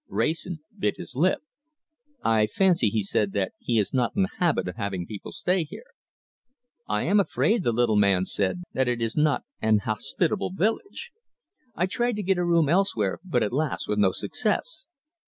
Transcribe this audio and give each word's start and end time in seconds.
Wrayson 0.07 0.61
bit 0.75 0.97
his 0.97 1.15
lip. 1.15 1.43
"I 2.23 2.47
fancy," 2.47 2.89
he 2.89 3.03
said, 3.03 3.33
"that 3.33 3.51
he 3.59 3.77
is 3.77 3.93
not 3.93 4.13
in 4.15 4.23
the 4.23 4.31
habit 4.39 4.67
of 4.67 4.75
having 4.75 5.05
people 5.05 5.31
stay 5.31 5.63
here." 5.63 5.85
"I 6.89 7.03
am 7.03 7.19
afraid," 7.19 7.61
the 7.61 7.71
little 7.71 7.93
fair 7.97 8.01
man 8.01 8.25
said, 8.25 8.63
"that 8.73 8.87
it 8.87 8.99
is 8.99 9.15
not 9.15 9.43
an 9.61 9.81
hospitable 9.85 10.53
village. 10.57 11.11
I 11.75 11.85
tried 11.85 12.15
to 12.15 12.23
get 12.23 12.39
a 12.39 12.43
room 12.43 12.67
elsewhere, 12.67 13.19
but, 13.23 13.43
alas! 13.43 13.87
with 13.87 13.99
no 13.99 14.11
success. 14.11 14.87